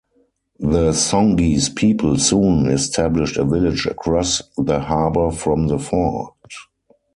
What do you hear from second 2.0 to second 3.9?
soon established a village